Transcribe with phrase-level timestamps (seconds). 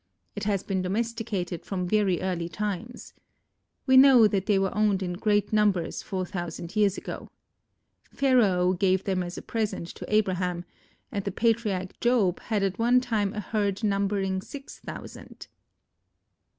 [0.35, 3.13] It has been domesticated from very early times.
[3.85, 7.29] We know that they were owned in great numbers four thousand years ago.
[8.11, 10.65] Pharaoh gave them as a present to Abraham
[11.11, 15.45] and the patriarch Job had at one time a herd numbering six thousand.